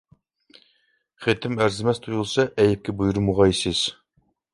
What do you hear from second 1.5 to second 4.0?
ئەرزىمەس تۇيۇلسا ئەيىبكە بۇيرۇمىغايسىز.